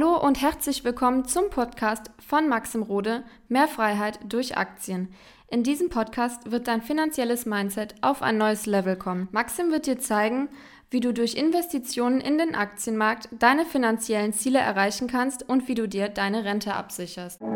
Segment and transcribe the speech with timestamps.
[0.00, 5.12] Hallo und herzlich willkommen zum Podcast von Maxim Rode Mehr Freiheit durch Aktien.
[5.48, 9.26] In diesem Podcast wird dein finanzielles Mindset auf ein neues Level kommen.
[9.32, 10.50] Maxim wird dir zeigen,
[10.88, 15.88] wie du durch Investitionen in den Aktienmarkt deine finanziellen Ziele erreichen kannst und wie du
[15.88, 17.40] dir deine Rente absicherst.
[17.40, 17.46] Du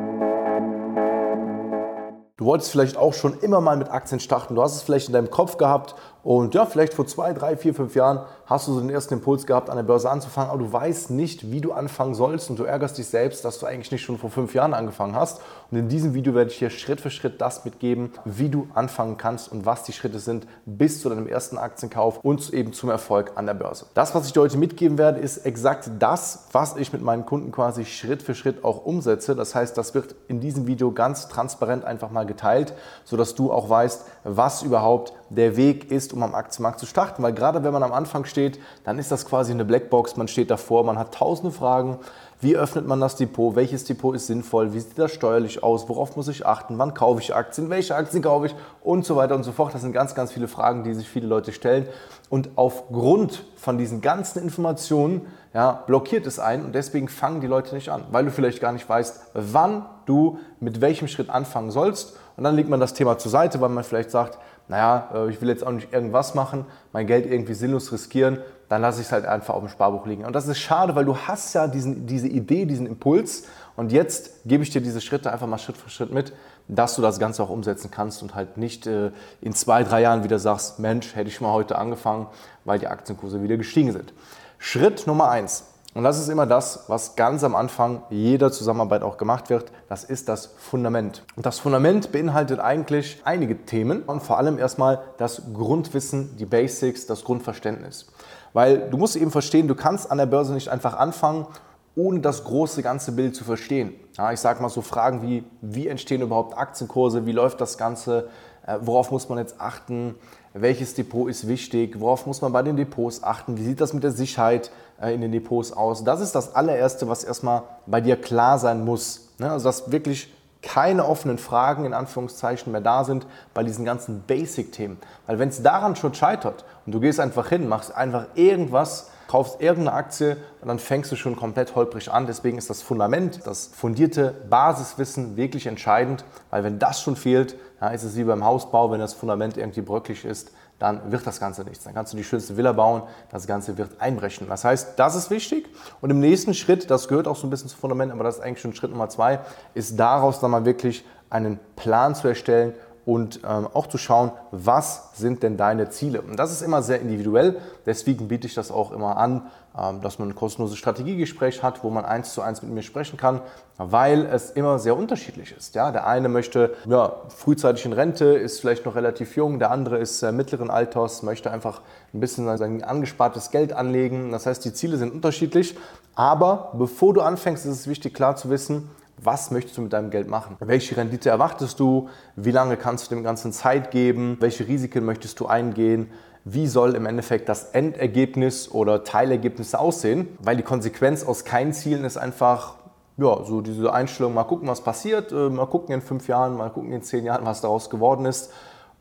[2.46, 4.56] wolltest vielleicht auch schon immer mal mit Aktien starten.
[4.56, 7.74] Du hast es vielleicht in deinem Kopf gehabt und ja, vielleicht vor zwei, drei, vier,
[7.74, 10.72] fünf Jahren hast du so den ersten Impuls gehabt, an der Börse anzufangen, aber du
[10.72, 14.02] weißt nicht, wie du anfangen sollst und du ärgerst dich selbst, dass du eigentlich nicht
[14.02, 15.40] schon vor fünf Jahren angefangen hast.
[15.70, 19.16] Und in diesem Video werde ich dir Schritt für Schritt das mitgeben, wie du anfangen
[19.16, 23.32] kannst und was die Schritte sind bis zu deinem ersten Aktienkauf und eben zum Erfolg
[23.34, 23.86] an der Börse.
[23.94, 27.50] Das, was ich dir heute mitgeben werde, ist exakt das, was ich mit meinen Kunden
[27.50, 29.34] quasi Schritt für Schritt auch umsetze.
[29.34, 33.68] Das heißt, das wird in diesem Video ganz transparent einfach mal geteilt, sodass du auch
[33.68, 37.22] weißt, was überhaupt der Weg ist, um am Aktienmarkt zu starten.
[37.22, 40.16] Weil gerade wenn man am Anfang steht, dann ist das quasi eine Blackbox.
[40.16, 41.98] Man steht davor, man hat tausende Fragen.
[42.40, 43.54] Wie öffnet man das Depot?
[43.54, 44.72] Welches Depot ist sinnvoll?
[44.72, 45.88] Wie sieht das steuerlich aus?
[45.88, 46.76] Worauf muss ich achten?
[46.78, 47.70] Wann kaufe ich Aktien?
[47.70, 48.54] Welche Aktien kaufe ich?
[48.82, 49.74] Und so weiter und so fort.
[49.74, 51.86] Das sind ganz, ganz viele Fragen, die sich viele Leute stellen.
[52.28, 57.74] Und aufgrund von diesen ganzen Informationen ja, blockiert es einen und deswegen fangen die Leute
[57.74, 62.16] nicht an, weil du vielleicht gar nicht weißt, wann du mit welchem Schritt anfangen sollst.
[62.36, 64.38] Und dann legt man das Thema zur Seite, weil man vielleicht sagt,
[64.72, 68.38] naja, äh, ich will jetzt auch nicht irgendwas machen, mein Geld irgendwie sinnlos riskieren,
[68.70, 70.24] dann lasse ich es halt einfach auf dem Sparbuch liegen.
[70.24, 73.44] Und das ist schade, weil du hast ja diesen, diese Idee, diesen Impuls
[73.76, 76.32] und jetzt gebe ich dir diese Schritte einfach mal Schritt für Schritt mit,
[76.68, 79.10] dass du das Ganze auch umsetzen kannst und halt nicht äh,
[79.42, 82.26] in zwei, drei Jahren wieder sagst, Mensch, hätte ich mal heute angefangen,
[82.64, 84.14] weil die Aktienkurse wieder gestiegen sind.
[84.56, 85.66] Schritt Nummer eins.
[85.94, 89.72] Und das ist immer das, was ganz am Anfang jeder Zusammenarbeit auch gemacht wird.
[89.90, 91.22] Das ist das Fundament.
[91.36, 97.04] Und das Fundament beinhaltet eigentlich einige Themen und vor allem erstmal das Grundwissen, die Basics,
[97.04, 98.06] das Grundverständnis.
[98.54, 101.46] Weil du musst eben verstehen, du kannst an der Börse nicht einfach anfangen,
[101.94, 103.92] ohne das große ganze Bild zu verstehen.
[104.16, 108.28] Ja, ich sage mal so Fragen wie, wie entstehen überhaupt Aktienkurse, wie läuft das Ganze,
[108.66, 110.14] äh, worauf muss man jetzt achten,
[110.54, 114.04] welches Depot ist wichtig, worauf muss man bei den Depots achten, wie sieht das mit
[114.04, 114.70] der Sicherheit
[115.10, 116.04] in den Depots aus.
[116.04, 119.28] Das ist das allererste, was erstmal bei dir klar sein muss.
[119.38, 119.50] Ne?
[119.50, 120.32] Also dass wirklich
[120.62, 124.96] keine offenen Fragen in Anführungszeichen mehr da sind bei diesen ganzen Basic-Themen.
[125.26, 129.60] Weil wenn es daran schon scheitert und du gehst einfach hin, machst einfach irgendwas, kaufst
[129.60, 132.26] irgendeine Aktie und dann fängst du schon komplett holprig an.
[132.26, 137.88] Deswegen ist das Fundament, das fundierte Basiswissen wirklich entscheidend, weil wenn das schon fehlt, ja,
[137.88, 140.52] ist es wie beim Hausbau, wenn das Fundament irgendwie bröcklig ist,
[140.82, 141.84] dann wird das Ganze nichts.
[141.84, 144.48] Dann kannst du die schönste Villa bauen, das Ganze wird einbrechen.
[144.48, 145.68] Das heißt, das ist wichtig.
[146.00, 148.40] Und im nächsten Schritt, das gehört auch so ein bisschen zum Fundament, aber das ist
[148.42, 149.38] eigentlich schon Schritt Nummer zwei,
[149.74, 155.10] ist daraus dann mal wirklich einen Plan zu erstellen und ähm, auch zu schauen, was
[155.14, 156.22] sind denn deine Ziele.
[156.22, 160.18] Und das ist immer sehr individuell, deswegen biete ich das auch immer an, ähm, dass
[160.18, 163.40] man ein kostenloses Strategiegespräch hat, wo man eins zu eins mit mir sprechen kann,
[163.78, 165.74] weil es immer sehr unterschiedlich ist.
[165.74, 169.98] Ja, der eine möchte ja, frühzeitig in Rente, ist vielleicht noch relativ jung, der andere
[169.98, 171.80] ist äh, mittleren Alters, möchte einfach
[172.14, 174.30] ein bisschen sein angespartes Geld anlegen.
[174.30, 175.76] Das heißt, die Ziele sind unterschiedlich,
[176.14, 178.90] aber bevor du anfängst, ist es wichtig klar zu wissen,
[179.24, 180.56] was möchtest du mit deinem Geld machen?
[180.60, 182.08] Welche Rendite erwartest du?
[182.36, 184.36] Wie lange kannst du dem Ganzen Zeit geben?
[184.40, 186.10] Welche Risiken möchtest du eingehen?
[186.44, 190.36] Wie soll im Endeffekt das Endergebnis oder Teilergebnisse aussehen?
[190.40, 192.74] Weil die Konsequenz aus keinen Zielen ist einfach,
[193.16, 196.70] ja, so diese Einstellung, mal gucken, was passiert, äh, mal gucken in fünf Jahren, mal
[196.70, 198.52] gucken in zehn Jahren, was daraus geworden ist.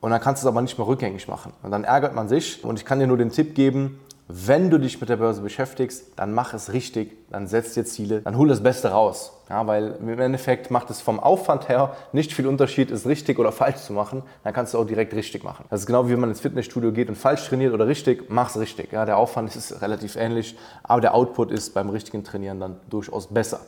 [0.02, 1.54] Und dann kannst du es aber nicht mehr rückgängig machen.
[1.64, 2.64] Und dann ärgert man sich.
[2.64, 6.14] Und ich kann dir nur den Tipp geben, wenn du dich mit der Börse beschäftigst,
[6.16, 9.34] dann mach es richtig, dann setz dir Ziele, dann hol das Beste raus.
[9.50, 13.52] Ja, weil im Endeffekt macht es vom Aufwand her nicht viel Unterschied, es richtig oder
[13.52, 14.24] falsch zu machen.
[14.46, 15.66] Dann kannst du auch direkt richtig machen.
[15.70, 18.50] Das ist genau wie wenn man ins Fitnessstudio geht und falsch trainiert oder richtig, mach
[18.50, 18.94] es richtig.
[18.94, 23.28] Ja, der Aufwand ist relativ ähnlich, aber der Output ist beim richtigen Trainieren dann durchaus
[23.28, 23.60] besser.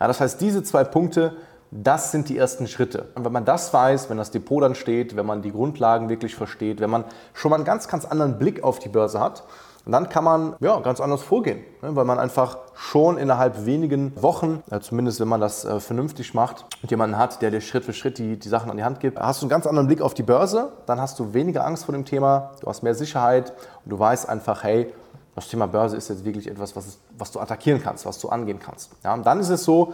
[0.00, 1.36] Ja, das heißt, diese zwei Punkte
[1.70, 3.08] das sind die ersten Schritte.
[3.14, 6.34] Und wenn man das weiß, wenn das Depot dann steht, wenn man die Grundlagen wirklich
[6.34, 9.42] versteht, wenn man schon mal einen ganz, ganz anderen Blick auf die Börse hat,
[9.86, 11.94] und dann kann man ja, ganz anders vorgehen, ne?
[11.94, 16.66] weil man einfach schon innerhalb wenigen Wochen, äh, zumindest wenn man das äh, vernünftig macht,
[16.82, 19.20] und jemanden hat, der dir Schritt für Schritt die, die Sachen an die Hand gibt,
[19.20, 21.92] hast du einen ganz anderen Blick auf die Börse, dann hast du weniger Angst vor
[21.92, 23.52] dem Thema, du hast mehr Sicherheit
[23.84, 24.92] und du weißt einfach, hey,
[25.36, 28.58] das Thema Börse ist jetzt wirklich etwas, was, was du attackieren kannst, was du angehen
[28.58, 28.90] kannst.
[29.04, 29.92] Ja, und dann ist es so,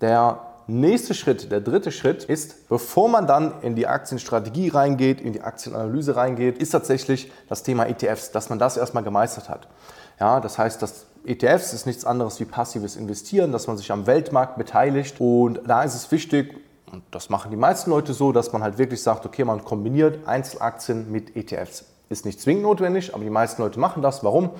[0.00, 5.32] der nächste Schritt, der dritte Schritt ist, bevor man dann in die Aktienstrategie reingeht, in
[5.32, 9.68] die Aktienanalyse reingeht, ist tatsächlich das Thema ETFs, dass man das erstmal gemeistert hat.
[10.20, 14.06] Ja, das heißt, dass ETFs ist nichts anderes wie passives Investieren, dass man sich am
[14.06, 16.54] Weltmarkt beteiligt und da ist es wichtig,
[16.92, 20.28] und das machen die meisten Leute so, dass man halt wirklich sagt, okay, man kombiniert
[20.28, 21.86] Einzelaktien mit ETFs.
[22.08, 24.22] Ist nicht zwingend notwendig, aber die meisten Leute machen das.
[24.22, 24.50] Warum?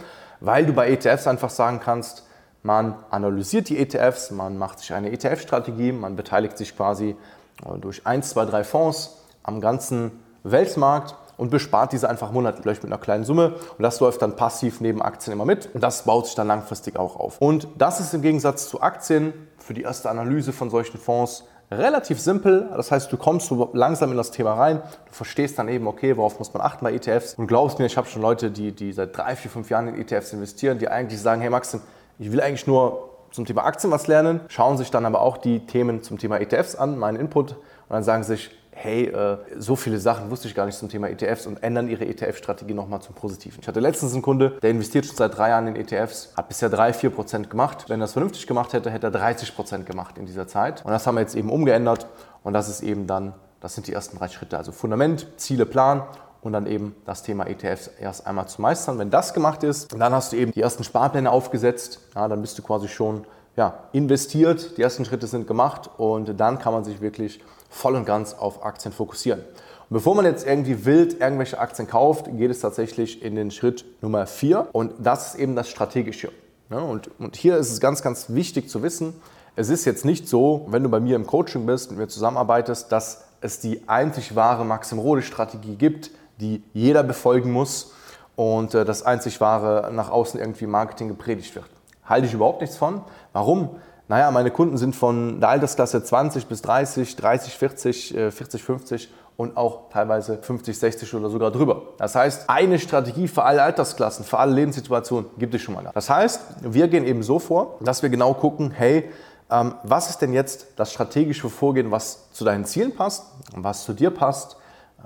[0.41, 2.25] Weil du bei ETFs einfach sagen kannst,
[2.67, 7.15] Man analysiert die ETFs, man macht sich eine ETF-Strategie, man beteiligt sich quasi
[7.63, 10.13] äh, durch 1, 2, 3 Fonds am ganzen
[10.45, 13.49] Weltmarkt und bespart diese einfach monatlich, mit einer kleinen Summe.
[13.77, 15.75] Und das läuft dann passiv neben Aktien immer mit.
[15.75, 17.37] Und das baut sich dann langfristig auch auf.
[17.39, 22.19] Und das ist im Gegensatz zu Aktien für die erste Analyse von solchen Fonds relativ
[22.19, 22.71] simpel.
[22.75, 26.17] Das heißt, du kommst so langsam in das Thema rein, du verstehst dann eben, okay,
[26.17, 27.35] worauf muss man achten bei ETFs.
[27.35, 30.01] Und glaubst mir, ich habe schon Leute, die, die seit drei, vier, fünf Jahren in
[30.01, 31.83] ETFs investieren, die eigentlich sagen, hey Maxim,
[32.19, 35.67] ich will eigentlich nur zum Thema Aktien was lernen, schauen sich dann aber auch die
[35.67, 37.59] Themen zum Thema ETFs an, meinen Input, und
[37.91, 41.47] dann sagen sich, hey, äh, so viele Sachen wusste ich gar nicht zum Thema ETFs
[41.47, 43.59] und ändern ihre ETF-Strategie nochmal zum Positiven.
[43.61, 46.69] Ich hatte letztens einen Kunde, der investiert schon seit drei Jahren in ETFs, hat bisher
[46.69, 47.85] 3, 4 Prozent gemacht.
[47.89, 50.85] Wenn er es vernünftig gemacht hätte, hätte er 30 Prozent gemacht in dieser Zeit.
[50.85, 52.07] Und das haben wir jetzt eben umgeändert
[52.43, 54.59] und das ist eben dann, das sind die ersten drei Schritte.
[54.59, 56.03] Also Fundament, Ziele, Plan
[56.45, 58.99] und dann eben das Thema ETFs erst einmal zu meistern.
[58.99, 62.01] Wenn das gemacht ist, dann hast du eben die ersten Sparpläne aufgesetzt.
[62.15, 63.25] Ja, dann bist du quasi schon
[63.57, 68.05] ja, investiert, die ersten Schritte sind gemacht und dann kann man sich wirklich voll und
[68.05, 69.41] ganz auf Aktien fokussieren.
[69.41, 73.85] Und bevor man jetzt irgendwie wild irgendwelche Aktien kauft, geht es tatsächlich in den Schritt
[74.03, 76.31] Nummer 4 und das ist eben das Strategische.
[76.69, 79.15] Und, und hier ist es ganz, ganz wichtig zu wissen,
[79.57, 82.91] es ist jetzt nicht so, wenn du bei mir im Coaching bist, mit mir zusammenarbeitest,
[82.91, 87.93] dass es die einzig wahre Maxim Rode Strategie gibt, die jeder befolgen muss
[88.37, 91.67] und äh, das einzig wahre nach außen irgendwie Marketing gepredigt wird.
[92.05, 93.03] Halte ich überhaupt nichts von.
[93.33, 93.77] Warum?
[94.09, 99.57] Naja, meine Kunden sind von der Altersklasse 20 bis 30, 30, 40, 40, 50 und
[99.57, 101.83] auch teilweise 50, 60 oder sogar drüber.
[101.99, 105.91] Das heißt, eine Strategie für alle Altersklassen, für alle Lebenssituationen gibt es schon mal.
[105.95, 109.11] Das heißt, wir gehen eben so vor, dass wir genau gucken, hey,
[109.51, 113.93] ähm, was ist denn jetzt das strategische Vorgehen, was zu deinen Zielen passt, was zu
[113.93, 114.57] dir passt,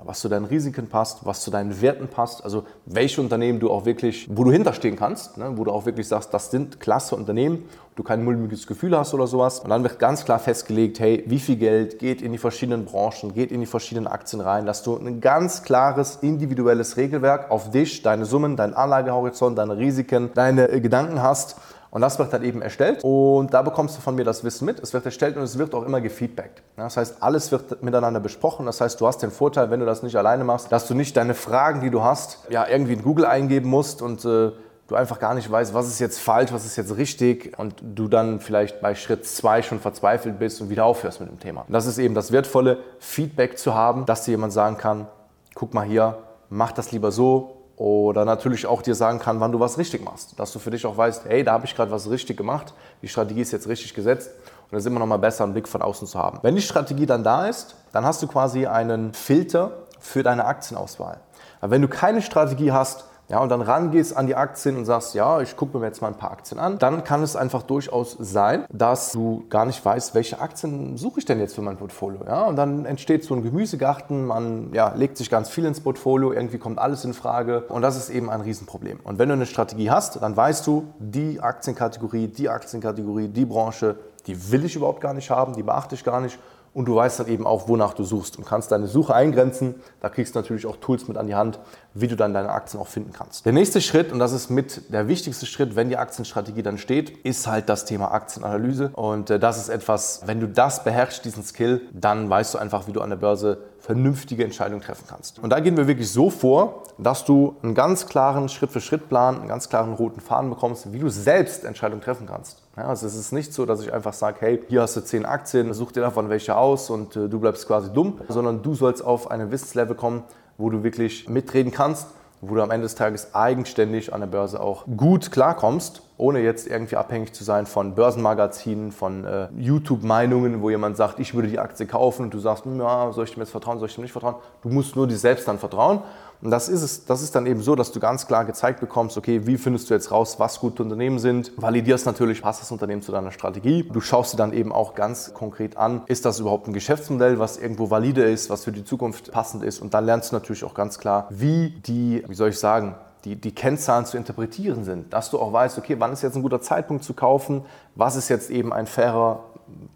[0.03, 3.85] was zu deinen Risiken passt, was zu deinen Werten passt, also welche Unternehmen du auch
[3.85, 7.65] wirklich, wo du hinterstehen kannst, ne, wo du auch wirklich sagst, das sind klasse Unternehmen,
[7.95, 9.59] du kein mulmiges Gefühl hast oder sowas.
[9.59, 13.33] Und dann wird ganz klar festgelegt, hey, wie viel Geld geht in die verschiedenen Branchen,
[13.33, 18.01] geht in die verschiedenen Aktien rein, dass du ein ganz klares individuelles Regelwerk auf dich,
[18.01, 21.57] deine Summen, deinen Anlagehorizont, deine Risiken, deine äh, Gedanken hast
[21.91, 24.79] und das wird dann eben erstellt und da bekommst du von mir das Wissen mit.
[24.79, 26.61] Es wird erstellt und es wird auch immer gefeedbackt.
[26.77, 28.65] Das heißt, alles wird miteinander besprochen.
[28.67, 31.17] Das heißt, du hast den Vorteil, wenn du das nicht alleine machst, dass du nicht
[31.17, 34.51] deine Fragen, die du hast, ja irgendwie in Google eingeben musst und äh,
[34.87, 38.07] du einfach gar nicht weißt, was ist jetzt falsch, was ist jetzt richtig und du
[38.07, 41.61] dann vielleicht bei Schritt zwei schon verzweifelt bist und wieder aufhörst mit dem Thema.
[41.67, 45.07] Und das ist eben das wertvolle Feedback zu haben, dass dir jemand sagen kann,
[45.53, 46.17] guck mal hier,
[46.49, 50.37] mach das lieber so, oder natürlich auch dir sagen kann, wann du was richtig machst.
[50.37, 53.07] Dass du für dich auch weißt, hey, da habe ich gerade was richtig gemacht, die
[53.07, 54.31] Strategie ist jetzt richtig gesetzt
[54.69, 56.39] und es ist immer noch mal besser, einen Blick von außen zu haben.
[56.41, 61.21] Wenn die Strategie dann da ist, dann hast du quasi einen Filter für deine Aktienauswahl.
[61.61, 65.13] Aber wenn du keine Strategie hast, ja, und dann rangehst an die Aktien und sagst,
[65.13, 68.17] ja, ich gucke mir jetzt mal ein paar Aktien an, dann kann es einfach durchaus
[68.19, 72.21] sein, dass du gar nicht weißt, welche Aktien suche ich denn jetzt für mein Portfolio.
[72.25, 72.45] Ja?
[72.45, 76.57] Und dann entsteht so ein Gemüsegarten, man ja, legt sich ganz viel ins Portfolio, irgendwie
[76.57, 78.99] kommt alles in Frage und das ist eben ein Riesenproblem.
[79.03, 83.97] Und wenn du eine Strategie hast, dann weißt du, die Aktienkategorie, die Aktienkategorie, die Branche,
[84.25, 86.39] die will ich überhaupt gar nicht haben, die beachte ich gar nicht
[86.73, 89.75] und du weißt dann eben auch, wonach du suchst und kannst deine Suche eingrenzen.
[90.01, 91.59] Da kriegst du natürlich auch Tools mit an die Hand,
[91.93, 93.45] wie du dann deine Aktien auch finden kannst.
[93.45, 97.09] Der nächste Schritt, und das ist mit der wichtigste Schritt, wenn die Aktienstrategie dann steht,
[97.25, 98.91] ist halt das Thema Aktienanalyse.
[98.93, 102.87] Und äh, das ist etwas, wenn du das beherrschst, diesen Skill, dann weißt du einfach,
[102.87, 105.39] wie du an der Börse vernünftige Entscheidungen treffen kannst.
[105.39, 109.69] Und da gehen wir wirklich so vor, dass du einen ganz klaren Schritt-für-Schritt-Plan, einen ganz
[109.69, 112.61] klaren roten Faden bekommst, wie du selbst Entscheidungen treffen kannst.
[112.79, 115.25] Ja, also es ist nicht so, dass ich einfach sage, hey, hier hast du zehn
[115.25, 119.03] Aktien, such dir davon welche aus und äh, du bleibst quasi dumm, sondern du sollst
[119.03, 120.23] auf ein Wissenslevel kommen,
[120.57, 122.07] wo du wirklich mitreden kannst,
[122.39, 126.67] wo du am Ende des Tages eigenständig an der Börse auch gut klarkommst, ohne jetzt
[126.67, 131.59] irgendwie abhängig zu sein von Börsenmagazinen, von äh, YouTube-Meinungen, wo jemand sagt, ich würde die
[131.59, 134.11] Aktie kaufen und du sagst, ja, soll ich dem jetzt vertrauen, soll ich dem nicht
[134.11, 134.35] vertrauen?
[134.61, 136.01] Du musst nur dir selbst dann vertrauen
[136.41, 139.17] und das ist es, das ist dann eben so, dass du ganz klar gezeigt bekommst,
[139.17, 143.01] okay, wie findest du jetzt raus, was gute Unternehmen sind, validierst natürlich, passt das Unternehmen
[143.01, 143.89] zu deiner Strategie.
[143.91, 147.57] Du schaust dir dann eben auch ganz konkret an, ist das überhaupt ein Geschäftsmodell, was
[147.57, 150.73] irgendwo valide ist, was für die Zukunft passend ist und dann lernst du natürlich auch
[150.73, 152.95] ganz klar, wie die, wie soll ich sagen,
[153.25, 156.41] die, die Kennzahlen zu interpretieren sind, dass du auch weißt, okay, wann ist jetzt ein
[156.41, 159.43] guter Zeitpunkt zu kaufen, was ist jetzt eben ein fairer,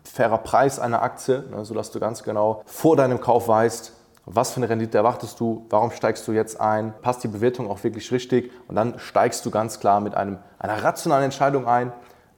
[0.03, 3.93] fairer Preis einer Aktie, ne, sodass du ganz genau vor deinem Kauf weißt,
[4.25, 5.65] was für eine Rendite erwartest du?
[5.69, 6.93] Warum steigst du jetzt ein?
[7.01, 8.51] Passt die Bewertung auch wirklich richtig?
[8.69, 11.91] Und dann steigst du ganz klar mit einem, einer rationalen Entscheidung ein.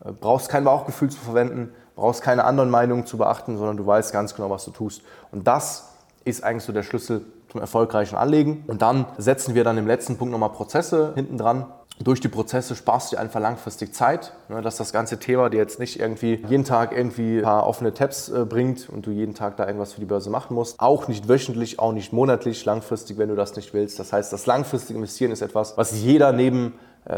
[0.04, 4.12] Äh, brauchst kein Bauchgefühl zu verwenden, brauchst keine anderen Meinungen zu beachten, sondern du weißt
[4.13, 5.04] ganz genau, was du tust.
[5.32, 5.89] Und das
[6.24, 7.24] ist eigentlich so der Schlüssel
[7.55, 8.65] zum erfolgreichen Anlegen.
[8.67, 11.65] Und dann setzen wir dann im letzten Punkt nochmal Prozesse hinten dran.
[12.03, 15.59] durch die Prozesse sparst du dir einfach langfristig Zeit, ne, dass das ganze Thema dir
[15.59, 19.33] jetzt nicht irgendwie jeden Tag irgendwie ein paar offene Tabs äh, bringt und du jeden
[19.33, 20.77] Tag da irgendwas für die Börse machen musst.
[20.81, 23.97] Auch nicht wöchentlich, auch nicht monatlich, langfristig, wenn du das nicht willst.
[23.97, 26.74] Das heißt, das langfristige Investieren ist etwas, was jeder neben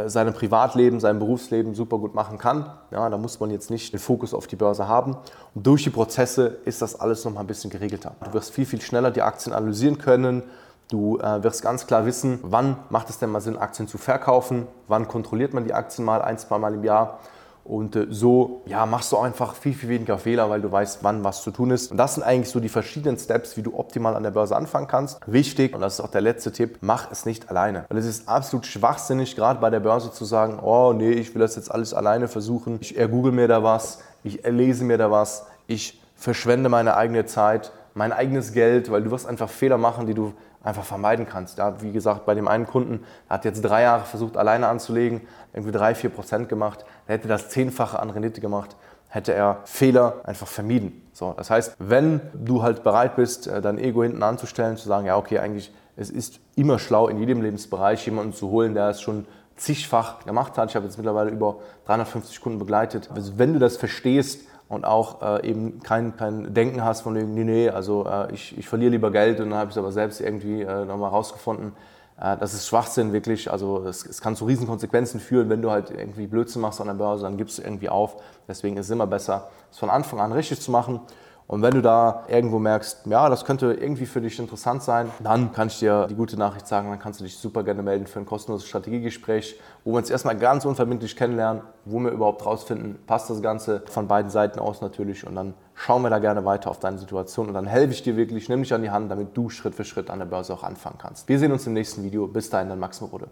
[0.08, 2.70] seinem Privatleben, seinem Berufsleben super gut machen kann.
[2.92, 5.16] Ja, da muss man jetzt nicht den Fokus auf die Börse haben.
[5.56, 8.16] Und durch die Prozesse ist das alles noch mal ein bisschen geregelter.
[8.26, 10.44] Du wirst viel, viel schneller die Aktien analysieren können,
[10.90, 14.68] Du äh, wirst ganz klar wissen, wann macht es denn mal Sinn, Aktien zu verkaufen,
[14.88, 17.20] wann kontrolliert man die Aktien mal, ein, zwei Mal im Jahr.
[17.68, 21.24] Und äh, so ja, machst du einfach viel, viel weniger Fehler, weil du weißt, wann
[21.24, 21.92] was zu tun ist.
[21.92, 24.88] Und das sind eigentlich so die verschiedenen Steps, wie du optimal an der Börse anfangen
[24.88, 25.20] kannst.
[25.28, 27.86] Wichtig, und das ist auch der letzte Tipp, mach es nicht alleine.
[27.90, 31.42] Weil es ist absolut schwachsinnig, gerade bei der Börse zu sagen, oh nee, ich will
[31.42, 32.78] das jetzt alles alleine versuchen.
[32.80, 37.72] Ich ergoogle mir da was, ich erlese mir da was, ich verschwende meine eigene Zeit,
[37.94, 40.34] mein eigenes Geld, weil du wirst einfach Fehler machen, die du
[40.68, 41.58] einfach vermeiden kannst.
[41.58, 45.22] Ja, wie gesagt, bei dem einen Kunden, der hat jetzt drei Jahre versucht, alleine anzulegen,
[45.54, 48.76] irgendwie drei, vier Prozent gemacht, der hätte das Zehnfache an Rendite gemacht,
[49.08, 51.08] hätte er Fehler einfach vermieden.
[51.14, 55.08] So, das heißt, wenn du halt bereit bist, äh, dein Ego hinten anzustellen, zu sagen,
[55.08, 59.02] ja, okay, eigentlich, es ist immer schlau, in jedem Lebensbereich jemanden zu holen, der es
[59.02, 60.70] schon zigfach gemacht hat.
[60.70, 63.10] Ich habe jetzt mittlerweile über 350 Kunden begleitet.
[63.16, 67.44] Also wenn du das verstehst, und auch äh, eben kein, kein Denken hast von nee,
[67.44, 70.20] nee, also äh, ich, ich verliere lieber Geld und dann habe ich es aber selbst
[70.20, 71.74] irgendwie äh, nochmal rausgefunden.
[72.20, 75.72] Äh, das ist Schwachsinn wirklich, also es, es, kann zu riesen Konsequenzen führen, wenn du
[75.72, 78.18] halt irgendwie Blödsinn machst an der Börse, dann gibst du irgendwie auf.
[78.48, 81.00] Deswegen ist es immer besser, es von Anfang an richtig zu machen
[81.48, 85.54] und wenn du da irgendwo merkst, ja, das könnte irgendwie für dich interessant sein, dann
[85.54, 88.20] kann ich dir die gute Nachricht sagen, dann kannst du dich super gerne melden für
[88.20, 93.30] ein kostenloses Strategiegespräch, wo wir uns erstmal ganz unverbindlich kennenlernen, wo wir überhaupt rausfinden, passt
[93.30, 96.80] das Ganze von beiden Seiten aus natürlich und dann schauen wir da gerne weiter auf
[96.80, 99.50] deine Situation und dann helfe ich dir wirklich, nimm dich an die Hand, damit du
[99.50, 101.30] Schritt für Schritt an der Börse auch anfangen kannst.
[101.30, 102.28] Wir sehen uns im nächsten Video.
[102.28, 103.30] Bis dahin, dann Max Morode.